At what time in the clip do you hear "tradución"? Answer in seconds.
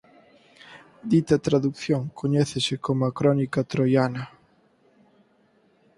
1.47-2.01